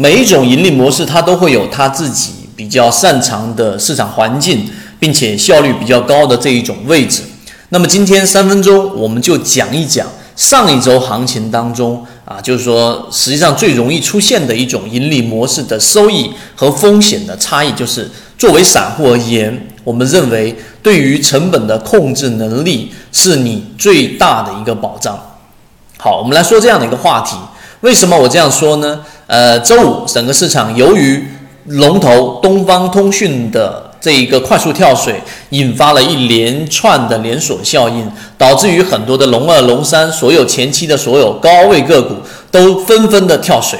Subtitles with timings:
[0.00, 4.66] 每一种盈利模式它都会有它自己比较擅长的市场环境，
[4.98, 7.20] 并且效率比较高的这一种位置。
[7.68, 25.20] 那么今天三分钟我们就讲一讲上一周行情当中啊，就是说实际上最容易出现的一种盈利模式的收益和风险的差异，就是作为散户而言，我们认为对于成本的控制能力是你最大的一个保障。
[25.98, 27.36] 好，我们来说这样的一个话题。
[27.82, 29.00] 为什么我这样说呢？
[29.30, 31.24] 呃，周五整个市场由于
[31.66, 42.16] 龙头东方通讯的这一个快速跳水，引发了一连串的连锁效应，导致于很多的龙二、龙三，所有前期的所有高位个股
[42.50, 43.78] 都纷纷的跳水。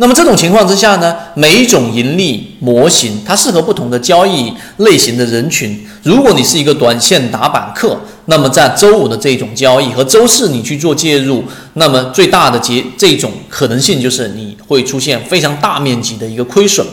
[0.00, 5.86] 那么这种情况之下呢，每一种盈利模型它适合不同的交易类型的人群。
[6.04, 11.42] 如果你是一个短线打板客，那么在周五的这种交易和周四你去做介入，
[11.74, 16.86] 那么最大的结这种可能性就是你会出现非常大面积的一个亏损。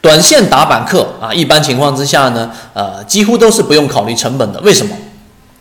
[0.00, 4.60] 短线打板客啊，一般情况之下呢，呃，几乎都是不用考虑成本的。
[4.62, 4.96] 为什么？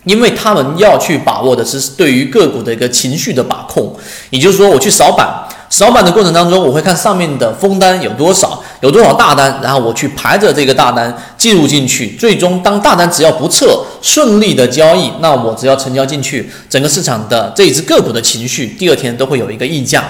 [0.06, 3.96] 因为他们要去把握的是对于个股的一个情绪的把控。
[4.32, 5.28] 也就是说，我去扫板，
[5.72, 12.10] 扫板的过程当中，我会看上面的封单有多少，有多少大单，然后我去排着这个大单进入进去。
[12.18, 20.04] 最终，当大单只要不撤，顺利的交易，那我只要成交进去，整个市场的这一只个股的情绪，第二天都会有一个溢价。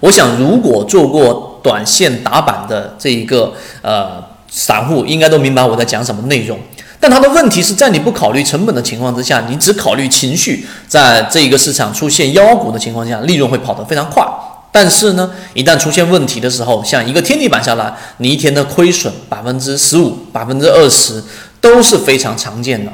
[0.00, 1.46] 我想，如果做过。
[1.60, 6.56] 短线打板的这一个呃散户应该都明白我在讲什么内容，
[7.00, 14.24] 但他的问题是在你不考虑成本的情况之下，你只考虑情绪，在这一个市场出现妖股的情况下，利润会跑得非常快。
[14.70, 21.22] 但是呢，一旦出现问题的时候，像一个天地板下来，你一天的亏损百分之十五、百分之二十
[21.60, 22.92] 都是非常常见的。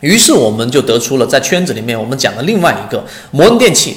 [0.00, 3.96] 于是我们就得出了在圈子里面我们讲的另外一个摩恩电器。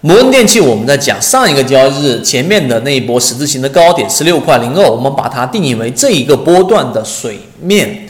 [0.00, 8.08] 摩恩电器，我们在讲上一个交易日前面的那一波十字形的高点十六块零二，我们把它定义为这一个波段的水面，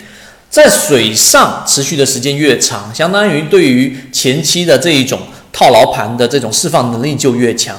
[0.50, 5.18] 在水上持续的时间越长，相当于对于前期的这一种
[5.50, 7.74] 套牢盘的这种释放能力就越强。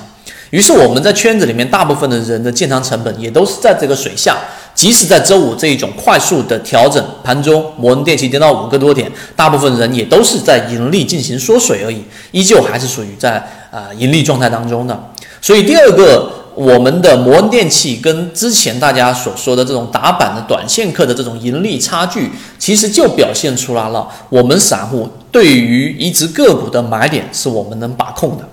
[0.51, 4.37] 于是我们在圈子里面，大部分的人的建仓成本也都是在这个水下。
[4.73, 12.01] 即使在周五这一种快速的调整盘中，摩恩电器跌到五个多点，大部分人也都是在盈利进行缩水而已，
[12.31, 13.35] 依旧还是属于在
[13.71, 14.97] 啊盈利状态当中的。
[15.41, 24.07] 所以第二个，我们的摩恩电器跟之前大家所说的这种打板的短线客的这种盈利差距，其实就表现出来了。
[24.29, 28.47] 我们散户对于一只个股的买点，是我们能把控的。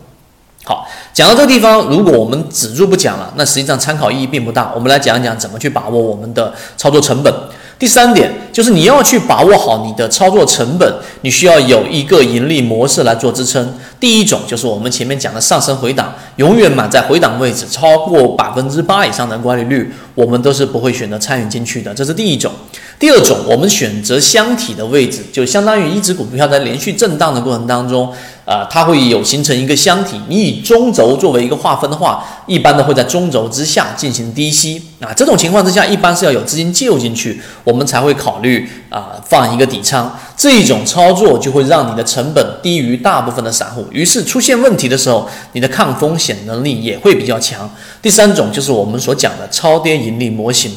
[1.17, 4.71] 讲到这个地方，如果我们止住不讲了，那实际上参考意义并不大。
[4.75, 7.33] 我们来讲一讲怎么去把握我们的操作成本。
[7.79, 10.91] 第三点就是你要去把握好你的操作成本，
[11.21, 13.75] 你需要有一个盈利模式来做支撑。
[14.01, 21.95] 第一种就是我们前面讲的上升回档，永远满在回档位置，超过百分之八以上的管理率，我们都是不会选择参与进去的。
[21.95, 22.51] 这是第一种。
[22.99, 28.11] 第二种，我们选择箱体的位置，就相当于一只股票在连续震荡的过程当中。
[28.47, 30.21] 啊，它会有形成一个箱体。
[30.29, 34.81] 你以中轴作为一个划分的话，一般的会在中轴之下进行低吸。
[35.01, 40.19] 啊，这种情况之下，一般是要有资金介入进去，我们才会考虑率啊放一个底仓。
[40.37, 47.69] 这一种操作就会让你的成本低于大部分的散户，于是出现问题的时候，你的抗风险能力也会比较强。
[48.01, 50.75] 第三种就是我们所讲的超跌盈利模型。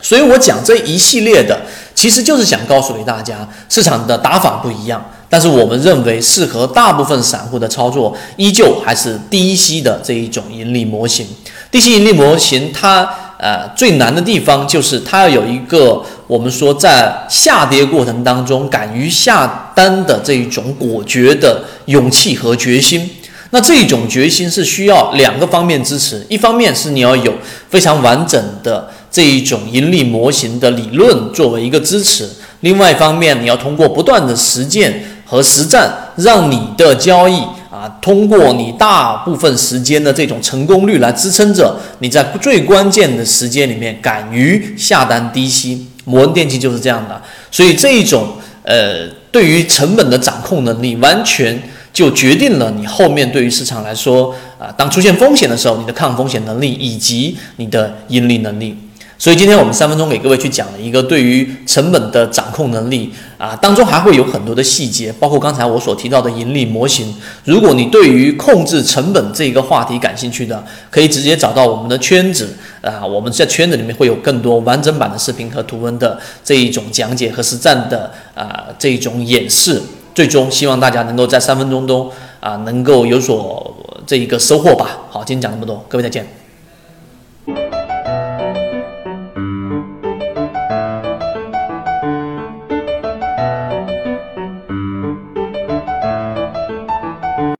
[0.00, 1.62] 所以我讲这一系列的，
[1.94, 5.02] 其实就是想告诉给大家，市场的打法不一样。
[5.30, 11.26] 但是我们认为适合大部分散户的操作，依旧还是低息的这一种盈利模型。
[11.70, 13.08] 低息盈利模型，它
[13.44, 23.10] 呃最难的地方就是它要有一个我们说在下跌过程当中敢于下单的这一种果决的勇气和决心。
[23.50, 27.34] 那这种决心是需要两个方面支持，一方面是你要有
[27.68, 32.26] 非常完整的这一种盈利模型的理论作为一个支持，
[32.60, 35.04] 另外一方面你要通过不断的实践。
[35.24, 37.40] 和实战，让你的交易
[37.70, 45.86] 啊，通过你大部分时间的这种成功率来支撑着你在最关键的时间里面敢于下单低吸。
[46.04, 47.20] 摩恩电器就是这样的，
[47.50, 48.28] 所以这一种
[48.62, 51.58] 呃，对于成本的掌控能力，完全
[51.94, 58.76] 就决定了你后面对于市场来说啊，当出现风险的时候，你的抗风险能力以及你的盈利能力。
[59.16, 67.14] 所以今天我们三分钟给各位去讲了一个对于成本的掌控能力啊，当中还会有很多的细节，包括刚才我所提到的盈利模型。
[67.44, 79.80] 如果你对于控制成本这一个话题感兴趣的，可以直接找到我们的圈子啊，我们在圈子里面会有更多完整版的视频和图文的这一种讲解和实战的啊这一种演示。
[80.14, 82.08] 最终希望大家能够在三分钟中
[82.38, 83.74] 啊能够有所
[84.06, 84.98] 这一个收获吧。
[85.10, 86.43] 好，今天讲这么多，各位再见。